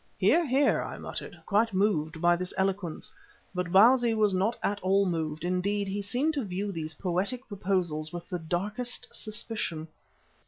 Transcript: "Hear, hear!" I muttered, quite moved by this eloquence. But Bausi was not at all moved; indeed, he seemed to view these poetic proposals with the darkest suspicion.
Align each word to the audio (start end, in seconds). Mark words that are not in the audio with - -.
"Hear, 0.17 0.47
hear!" 0.47 0.81
I 0.81 0.97
muttered, 0.97 1.39
quite 1.45 1.73
moved 1.75 2.19
by 2.21 2.35
this 2.35 2.55
eloquence. 2.57 3.13
But 3.53 3.71
Bausi 3.71 4.15
was 4.15 4.33
not 4.33 4.57
at 4.63 4.79
all 4.79 5.05
moved; 5.05 5.43
indeed, 5.45 5.87
he 5.87 6.01
seemed 6.01 6.33
to 6.33 6.43
view 6.43 6.71
these 6.71 6.95
poetic 6.95 7.47
proposals 7.47 8.11
with 8.11 8.27
the 8.27 8.39
darkest 8.39 9.07
suspicion. 9.13 9.87